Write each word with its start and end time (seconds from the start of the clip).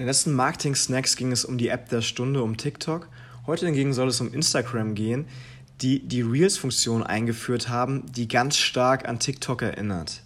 In 0.00 0.04
den 0.04 0.12
letzten 0.12 0.32
Marketing-Snacks 0.32 1.14
ging 1.14 1.30
es 1.30 1.44
um 1.44 1.58
die 1.58 1.68
App 1.68 1.90
der 1.90 2.00
Stunde, 2.00 2.42
um 2.42 2.56
TikTok. 2.56 3.06
Heute 3.46 3.66
hingegen 3.66 3.92
soll 3.92 4.08
es 4.08 4.18
um 4.22 4.32
Instagram 4.32 4.94
gehen, 4.94 5.26
die 5.82 5.98
die 5.98 6.22
Reels-Funktion 6.22 7.02
eingeführt 7.02 7.68
haben, 7.68 8.10
die 8.10 8.26
ganz 8.26 8.56
stark 8.56 9.06
an 9.06 9.18
TikTok 9.18 9.60
erinnert. 9.60 10.22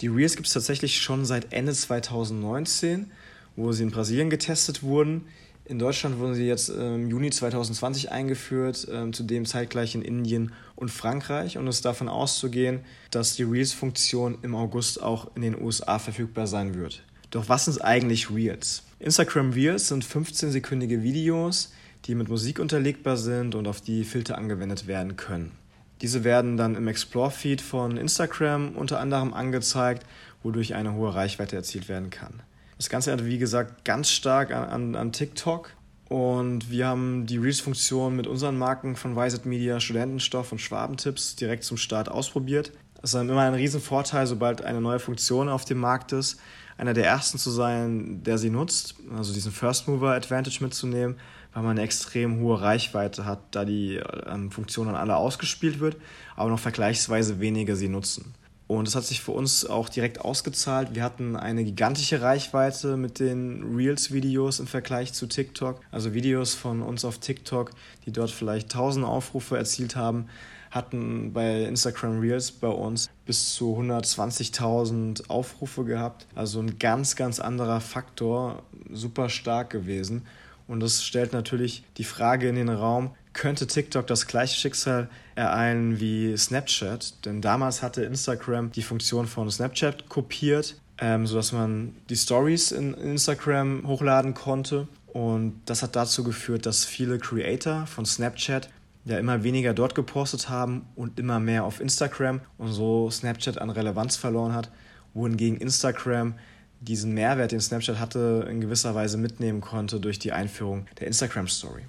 Die 0.00 0.06
Reels 0.06 0.36
gibt 0.36 0.46
es 0.46 0.54
tatsächlich 0.54 1.02
schon 1.02 1.26
seit 1.26 1.52
Ende 1.52 1.74
2019, 1.74 3.10
wo 3.56 3.72
sie 3.72 3.82
in 3.82 3.90
Brasilien 3.90 4.30
getestet 4.30 4.82
wurden. 4.82 5.26
In 5.66 5.78
Deutschland 5.78 6.18
wurden 6.18 6.34
sie 6.34 6.46
jetzt 6.46 6.70
im 6.70 7.10
Juni 7.10 7.28
2020 7.28 8.10
eingeführt, 8.10 8.88
äh, 8.88 9.10
zudem 9.10 9.44
zeitgleich 9.44 9.94
in 9.94 10.00
Indien 10.00 10.54
und 10.76 10.90
Frankreich. 10.90 11.58
Und 11.58 11.68
es 11.68 11.76
ist 11.76 11.84
davon 11.84 12.08
auszugehen, 12.08 12.80
dass 13.10 13.36
die 13.36 13.42
Reels-Funktion 13.42 14.38
im 14.40 14.54
August 14.54 15.02
auch 15.02 15.36
in 15.36 15.42
den 15.42 15.60
USA 15.60 15.98
verfügbar 15.98 16.46
sein 16.46 16.74
wird. 16.74 17.02
Doch 17.34 17.48
was 17.48 17.64
sind 17.64 17.84
eigentlich 17.84 18.30
Reels? 18.30 18.84
Instagram 19.04 19.50
Reels 19.50 19.88
sind 19.88 20.02
15-sekündige 20.02 21.02
Videos, 21.02 21.74
die 22.06 22.14
mit 22.14 22.30
Musik 22.30 22.58
unterlegbar 22.58 23.18
sind 23.18 23.54
und 23.54 23.68
auf 23.68 23.82
die 23.82 24.02
Filter 24.02 24.38
angewendet 24.38 24.86
werden 24.86 25.16
können. 25.16 25.52
Diese 26.00 26.24
werden 26.24 26.56
dann 26.56 26.74
im 26.74 26.88
Explore-Feed 26.88 27.60
von 27.60 27.98
Instagram 27.98 28.74
unter 28.74 29.00
anderem 29.00 29.34
angezeigt, 29.34 30.06
wodurch 30.42 30.74
eine 30.74 30.94
hohe 30.94 31.14
Reichweite 31.14 31.54
erzielt 31.54 31.90
werden 31.90 32.08
kann. 32.08 32.42
Das 32.78 32.88
Ganze 32.88 33.12
hat, 33.12 33.26
wie 33.26 33.36
gesagt, 33.36 33.84
ganz 33.84 34.08
stark 34.08 34.50
an, 34.50 34.64
an, 34.70 34.96
an 34.96 35.12
TikTok. 35.12 35.72
Und 36.08 36.70
wir 36.70 36.86
haben 36.86 37.26
die 37.26 37.36
Reels-Funktion 37.36 38.16
mit 38.16 38.26
unseren 38.26 38.56
Marken 38.56 38.96
von 38.96 39.16
Wiset 39.16 39.44
Media, 39.44 39.80
Studentenstoff 39.80 40.50
und 40.50 40.62
Schwabentipps 40.62 41.36
direkt 41.36 41.64
zum 41.64 41.76
Start 41.76 42.08
ausprobiert. 42.08 42.72
Es 43.04 43.12
ist 43.12 43.20
immer 43.20 43.42
ein 43.42 43.52
Riesenvorteil, 43.52 44.26
sobald 44.26 44.64
eine 44.64 44.80
neue 44.80 44.98
Funktion 44.98 45.50
auf 45.50 45.66
dem 45.66 45.76
Markt 45.76 46.12
ist, 46.12 46.40
einer 46.78 46.94
der 46.94 47.04
ersten 47.04 47.36
zu 47.36 47.50
sein, 47.50 48.22
der 48.22 48.38
sie 48.38 48.48
nutzt, 48.48 48.94
also 49.14 49.34
diesen 49.34 49.52
First 49.52 49.86
Mover 49.88 50.14
Advantage 50.14 50.60
mitzunehmen, 50.62 51.16
weil 51.52 51.62
man 51.62 51.72
eine 51.72 51.82
extrem 51.82 52.40
hohe 52.40 52.62
Reichweite 52.62 53.26
hat, 53.26 53.40
da 53.50 53.66
die 53.66 54.00
ähm, 54.26 54.50
Funktion 54.50 54.88
an 54.88 54.94
alle 54.94 55.16
ausgespielt 55.16 55.80
wird, 55.80 55.98
aber 56.34 56.48
noch 56.48 56.58
vergleichsweise 56.58 57.40
wenige 57.40 57.76
sie 57.76 57.88
nutzen. 57.88 58.32
Und 58.68 58.88
das 58.88 58.96
hat 58.96 59.04
sich 59.04 59.20
für 59.20 59.32
uns 59.32 59.66
auch 59.66 59.90
direkt 59.90 60.22
ausgezahlt. 60.22 60.94
Wir 60.94 61.02
hatten 61.02 61.36
eine 61.36 61.62
gigantische 61.62 62.22
Reichweite 62.22 62.96
mit 62.96 63.20
den 63.20 63.76
Reels-Videos 63.76 64.60
im 64.60 64.66
Vergleich 64.66 65.12
zu 65.12 65.26
TikTok. 65.26 65.82
Also 65.90 66.14
Videos 66.14 66.54
von 66.54 66.80
uns 66.80 67.04
auf 67.04 67.18
TikTok, 67.18 67.72
die 68.06 68.12
dort 68.12 68.30
vielleicht 68.30 68.72
1000 68.72 69.04
Aufrufe 69.04 69.58
erzielt 69.58 69.96
haben, 69.96 70.30
hatten 70.74 71.32
bei 71.32 71.62
Instagram 71.62 72.18
Reels 72.18 72.50
bei 72.50 72.68
uns 72.68 73.08
bis 73.24 73.54
zu 73.54 73.78
120.000 73.78 75.30
Aufrufe 75.30 75.84
gehabt. 75.84 76.26
Also 76.34 76.58
ein 76.58 76.78
ganz, 76.80 77.14
ganz 77.14 77.38
anderer 77.38 77.80
Faktor, 77.80 78.64
super 78.90 79.28
stark 79.28 79.70
gewesen. 79.70 80.26
Und 80.66 80.80
das 80.80 81.04
stellt 81.04 81.32
natürlich 81.32 81.84
die 81.96 82.04
Frage 82.04 82.48
in 82.48 82.56
den 82.56 82.70
Raum, 82.70 83.14
könnte 83.34 83.66
TikTok 83.66 84.06
das 84.06 84.26
gleiche 84.26 84.58
Schicksal 84.58 85.08
ereilen 85.34 86.00
wie 86.00 86.36
Snapchat? 86.36 87.24
Denn 87.24 87.40
damals 87.40 87.82
hatte 87.82 88.04
Instagram 88.04 88.72
die 88.72 88.82
Funktion 88.82 89.26
von 89.26 89.50
Snapchat 89.50 90.08
kopiert, 90.08 90.76
ähm, 90.98 91.26
sodass 91.26 91.52
man 91.52 91.94
die 92.08 92.16
Stories 92.16 92.72
in 92.72 92.94
Instagram 92.94 93.86
hochladen 93.86 94.34
konnte. 94.34 94.88
Und 95.12 95.60
das 95.66 95.82
hat 95.82 95.94
dazu 95.94 96.24
geführt, 96.24 96.66
dass 96.66 96.84
viele 96.84 97.18
Creator 97.18 97.86
von 97.86 98.06
Snapchat 98.06 98.70
ja 99.04 99.18
immer 99.18 99.42
weniger 99.42 99.74
dort 99.74 99.94
gepostet 99.94 100.48
haben 100.48 100.86
und 100.94 101.18
immer 101.18 101.40
mehr 101.40 101.64
auf 101.64 101.80
Instagram 101.80 102.40
und 102.58 102.72
so 102.72 103.10
Snapchat 103.10 103.58
an 103.58 103.70
Relevanz 103.70 104.16
verloren 104.16 104.54
hat, 104.54 104.70
wohingegen 105.12 105.58
Instagram 105.58 106.34
diesen 106.80 107.12
Mehrwert, 107.14 107.52
den 107.52 107.60
Snapchat 107.60 107.98
hatte, 107.98 108.46
in 108.50 108.60
gewisser 108.60 108.94
Weise 108.94 109.16
mitnehmen 109.16 109.60
konnte 109.60 110.00
durch 110.00 110.18
die 110.18 110.32
Einführung 110.32 110.86
der 110.98 111.06
Instagram 111.06 111.48
Story. 111.48 111.82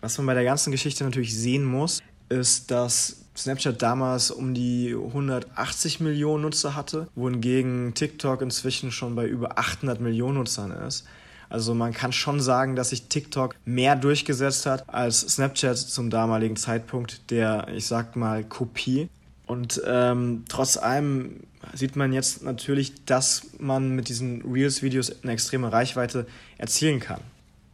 Was 0.00 0.18
man 0.18 0.26
bei 0.26 0.34
der 0.34 0.44
ganzen 0.44 0.70
Geschichte 0.72 1.04
natürlich 1.04 1.36
sehen 1.36 1.64
muss, 1.64 2.00
ist, 2.28 2.70
dass 2.70 3.24
Snapchat 3.36 3.80
damals 3.80 4.30
um 4.30 4.52
die 4.52 4.94
180 4.94 6.00
Millionen 6.00 6.42
Nutzer 6.42 6.74
hatte, 6.74 7.08
wohingegen 7.14 7.94
TikTok 7.94 8.42
inzwischen 8.42 8.90
schon 8.90 9.14
bei 9.14 9.26
über 9.26 9.58
800 9.58 10.00
Millionen 10.00 10.38
Nutzern 10.38 10.70
ist. 10.70 11.06
Also 11.52 11.74
man 11.74 11.92
kann 11.92 12.14
schon 12.14 12.40
sagen, 12.40 12.76
dass 12.76 12.88
sich 12.90 13.08
TikTok 13.08 13.56
mehr 13.66 13.94
durchgesetzt 13.94 14.64
hat 14.64 14.88
als 14.88 15.20
Snapchat 15.20 15.76
zum 15.76 16.08
damaligen 16.08 16.56
Zeitpunkt 16.56 17.30
der, 17.30 17.66
ich 17.74 17.86
sag 17.86 18.16
mal, 18.16 18.42
Kopie. 18.42 19.10
Und 19.44 19.82
ähm, 19.86 20.44
trotz 20.48 20.78
allem 20.78 21.40
sieht 21.74 21.94
man 21.94 22.14
jetzt 22.14 22.42
natürlich, 22.42 23.04
dass 23.04 23.42
man 23.58 23.90
mit 23.90 24.08
diesen 24.08 24.40
Reels-Videos 24.50 25.22
eine 25.22 25.32
extreme 25.32 25.70
Reichweite 25.70 26.26
erzielen 26.56 27.00
kann. 27.00 27.20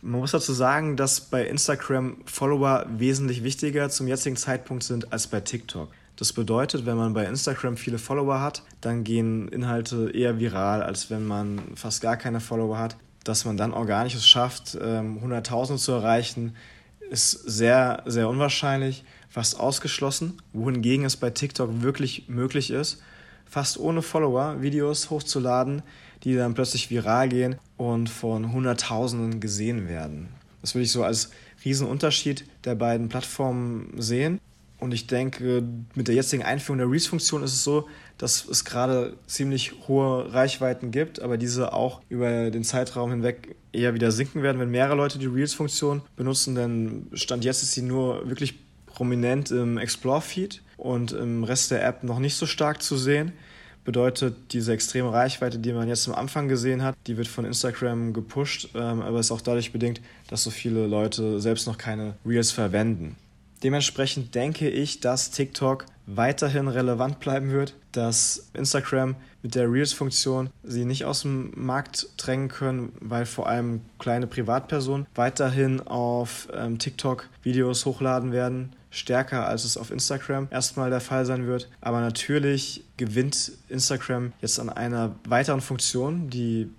Man 0.00 0.20
muss 0.20 0.30
dazu 0.30 0.54
sagen, 0.54 0.96
dass 0.96 1.20
bei 1.20 1.46
Instagram 1.46 2.16
Follower 2.24 2.86
wesentlich 2.88 3.44
wichtiger 3.44 3.90
zum 3.90 4.08
jetzigen 4.08 4.36
Zeitpunkt 4.36 4.84
sind 4.84 5.12
als 5.12 5.26
bei 5.26 5.40
TikTok. 5.40 5.90
Das 6.16 6.32
bedeutet, 6.32 6.86
wenn 6.86 6.96
man 6.96 7.12
bei 7.12 7.26
Instagram 7.26 7.76
viele 7.76 7.98
Follower 7.98 8.40
hat, 8.40 8.62
dann 8.80 9.04
gehen 9.04 9.48
Inhalte 9.48 10.10
eher 10.14 10.38
viral, 10.38 10.82
als 10.82 11.10
wenn 11.10 11.26
man 11.26 11.60
fast 11.74 12.00
gar 12.00 12.16
keine 12.16 12.40
Follower 12.40 12.78
hat 12.78 12.96
dass 13.28 13.44
man 13.44 13.56
dann 13.56 13.72
organisch 13.72 14.14
es 14.14 14.26
schafft, 14.26 14.76
100.000 14.76 15.70
ähm, 15.70 15.78
zu 15.78 15.92
erreichen, 15.92 16.56
ist 17.10 17.30
sehr, 17.32 18.02
sehr 18.06 18.28
unwahrscheinlich, 18.28 19.04
fast 19.28 19.58
ausgeschlossen. 19.58 20.40
Wohingegen 20.52 21.04
es 21.04 21.16
bei 21.16 21.30
TikTok 21.30 21.82
wirklich 21.82 22.28
möglich 22.28 22.70
ist, 22.70 23.02
fast 23.44 23.78
ohne 23.78 24.02
Follower 24.02 24.62
Videos 24.62 25.10
hochzuladen, 25.10 25.82
die 26.24 26.34
dann 26.34 26.54
plötzlich 26.54 26.90
viral 26.90 27.28
gehen 27.28 27.56
und 27.76 28.08
von 28.08 28.52
Hunderttausenden 28.52 29.40
gesehen 29.40 29.88
werden. 29.88 30.28
Das 30.62 30.74
würde 30.74 30.84
ich 30.84 30.92
so 30.92 31.04
als 31.04 31.30
Riesenunterschied 31.64 32.44
der 32.64 32.74
beiden 32.74 33.08
Plattformen 33.08 33.92
sehen. 34.00 34.40
Und 34.78 34.92
ich 34.92 35.06
denke, 35.06 35.62
mit 35.94 36.08
der 36.08 36.14
jetzigen 36.14 36.42
Einführung 36.42 36.78
der 36.78 36.90
Reels-Funktion 36.90 37.42
ist 37.42 37.54
es 37.54 37.64
so, 37.64 37.88
dass 38.18 38.46
es 38.46 38.64
gerade 38.64 39.16
ziemlich 39.26 39.74
hohe 39.88 40.32
Reichweiten 40.32 40.90
gibt, 40.90 41.20
aber 41.20 41.38
diese 41.38 41.72
auch 41.72 42.02
über 42.08 42.50
den 42.50 42.64
Zeitraum 42.64 43.10
hinweg 43.10 43.56
eher 43.72 43.94
wieder 43.94 44.12
sinken 44.12 44.42
werden, 44.42 44.60
wenn 44.60 44.70
mehrere 44.70 44.96
Leute 44.96 45.18
die 45.18 45.26
Reels-Funktion 45.26 46.02
benutzen. 46.16 46.54
Denn 46.54 47.06
Stand 47.14 47.44
jetzt 47.44 47.62
ist 47.62 47.72
sie 47.72 47.82
nur 47.82 48.28
wirklich 48.28 48.58
prominent 48.86 49.50
im 49.50 49.78
Explore-Feed 49.78 50.62
und 50.76 51.12
im 51.12 51.44
Rest 51.44 51.70
der 51.70 51.84
App 51.84 52.02
noch 52.02 52.18
nicht 52.18 52.34
so 52.34 52.46
stark 52.46 52.82
zu 52.82 52.96
sehen. 52.96 53.32
Bedeutet, 53.84 54.52
diese 54.52 54.72
extreme 54.72 55.12
Reichweite, 55.12 55.58
die 55.58 55.72
man 55.72 55.86
jetzt 55.86 56.08
am 56.08 56.14
Anfang 56.14 56.48
gesehen 56.48 56.82
hat, 56.82 56.96
die 57.06 57.16
wird 57.16 57.28
von 57.28 57.44
Instagram 57.44 58.12
gepusht, 58.12 58.70
ähm, 58.74 59.00
aber 59.00 59.20
ist 59.20 59.30
auch 59.30 59.40
dadurch 59.40 59.70
bedingt, 59.70 60.00
dass 60.28 60.42
so 60.42 60.50
viele 60.50 60.86
Leute 60.86 61.40
selbst 61.40 61.68
noch 61.68 61.78
keine 61.78 62.16
Reels 62.26 62.50
verwenden. 62.50 63.16
Dementsprechend 63.62 64.34
denke 64.34 64.68
ich, 64.68 65.00
dass 65.00 65.30
TikTok 65.30 65.86
weiterhin 66.06 66.68
relevant 66.68 67.20
bleiben 67.20 67.50
wird, 67.50 67.74
dass 67.92 68.48
Instagram 68.54 69.16
mit 69.42 69.54
der 69.54 69.70
Reels-Funktion 69.70 70.50
sie 70.62 70.84
nicht 70.84 71.04
aus 71.04 71.22
dem 71.22 71.52
Markt 71.56 72.08
drängen 72.16 72.48
können, 72.48 72.92
weil 73.00 73.26
vor 73.26 73.48
allem 73.48 73.80
kleine 73.98 74.26
Privatpersonen 74.26 75.06
weiterhin 75.14 75.80
auf 75.80 76.48
ähm, 76.54 76.78
TikTok 76.78 77.28
Videos 77.42 77.86
hochladen 77.86 78.32
werden, 78.32 78.74
stärker 78.90 79.46
als 79.46 79.64
es 79.64 79.76
auf 79.76 79.90
Instagram 79.90 80.48
erstmal 80.50 80.90
der 80.90 81.00
Fall 81.00 81.26
sein 81.26 81.46
wird. 81.46 81.68
Aber 81.80 82.00
natürlich 82.00 82.84
gewinnt 82.96 83.52
Instagram 83.68 84.32
jetzt 84.40 84.60
an 84.60 84.68
einer 84.68 85.16
weiteren 85.28 85.60
Funktion, 85.60 86.30
die 86.30 86.70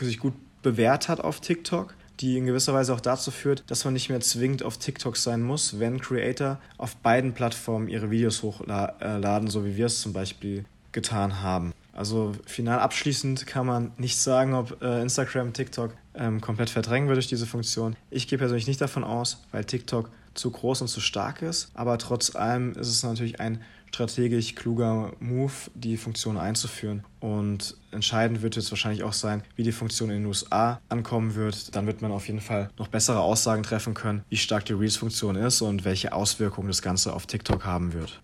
sich 0.00 0.18
gut 0.18 0.34
bewährt 0.62 1.08
hat 1.08 1.20
auf 1.20 1.40
TikTok 1.40 1.94
die 2.20 2.38
in 2.38 2.46
gewisser 2.46 2.74
Weise 2.74 2.94
auch 2.94 3.00
dazu 3.00 3.30
führt, 3.30 3.64
dass 3.68 3.84
man 3.84 3.94
nicht 3.94 4.08
mehr 4.08 4.20
zwingend 4.20 4.62
auf 4.62 4.78
TikTok 4.78 5.16
sein 5.16 5.42
muss, 5.42 5.78
wenn 5.78 6.00
Creator 6.00 6.58
auf 6.78 6.96
beiden 6.96 7.32
Plattformen 7.34 7.88
ihre 7.88 8.10
Videos 8.10 8.42
hochladen, 8.42 9.48
so 9.48 9.64
wie 9.64 9.76
wir 9.76 9.86
es 9.86 10.00
zum 10.00 10.12
Beispiel 10.12 10.64
getan 10.92 11.42
haben. 11.42 11.72
Also 11.92 12.32
final 12.46 12.78
abschließend 12.78 13.46
kann 13.46 13.66
man 13.66 13.92
nicht 13.96 14.18
sagen, 14.18 14.54
ob 14.54 14.82
äh, 14.82 15.00
Instagram 15.00 15.52
TikTok 15.52 15.92
ähm, 16.14 16.40
komplett 16.40 16.70
verdrängen 16.70 17.08
würde 17.08 17.20
durch 17.20 17.28
diese 17.28 17.46
Funktion. 17.46 17.96
Ich 18.10 18.28
gehe 18.28 18.38
persönlich 18.38 18.66
nicht 18.66 18.80
davon 18.80 19.02
aus, 19.04 19.42
weil 19.52 19.64
TikTok 19.64 20.10
zu 20.34 20.50
groß 20.50 20.82
und 20.82 20.88
zu 20.88 21.00
stark 21.00 21.42
ist. 21.42 21.70
Aber 21.74 21.96
trotz 21.98 22.34
allem 22.36 22.72
ist 22.72 22.88
es 22.88 23.02
natürlich 23.02 23.40
ein 23.40 23.62
strategisch 23.96 24.54
kluger 24.54 25.12
Move, 25.20 25.52
die 25.74 25.96
Funktion 25.96 26.36
einzuführen. 26.36 27.02
Und 27.18 27.78
entscheidend 27.92 28.42
wird 28.42 28.54
jetzt 28.56 28.70
wahrscheinlich 28.70 29.02
auch 29.02 29.14
sein, 29.14 29.42
wie 29.56 29.62
die 29.62 29.72
Funktion 29.72 30.10
in 30.10 30.16
den 30.18 30.26
USA 30.26 30.80
ankommen 30.90 31.34
wird. 31.34 31.74
Dann 31.74 31.86
wird 31.86 32.02
man 32.02 32.12
auf 32.12 32.26
jeden 32.26 32.42
Fall 32.42 32.68
noch 32.78 32.88
bessere 32.88 33.20
Aussagen 33.20 33.62
treffen 33.62 33.94
können, 33.94 34.22
wie 34.28 34.36
stark 34.36 34.66
die 34.66 34.74
Reels-Funktion 34.74 35.36
ist 35.36 35.62
und 35.62 35.86
welche 35.86 36.12
Auswirkungen 36.12 36.68
das 36.68 36.82
Ganze 36.82 37.14
auf 37.14 37.26
TikTok 37.26 37.64
haben 37.64 37.94
wird. 37.94 38.20